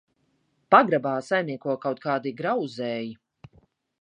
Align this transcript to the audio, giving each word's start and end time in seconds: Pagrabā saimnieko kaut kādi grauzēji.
Pagrabā 0.75 1.11
saimnieko 1.27 1.75
kaut 1.87 2.01
kādi 2.07 2.35
grauzēji. 2.43 3.17